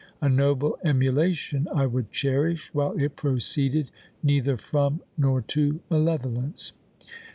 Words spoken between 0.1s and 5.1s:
A noble emulation I would cherish, while it proceeded neither from,